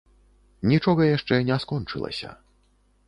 [0.71, 2.29] Нічога яшчэ не скончылася.